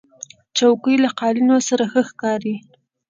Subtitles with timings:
[0.57, 2.55] چوکۍ له قالینو سره ښه ښکاري.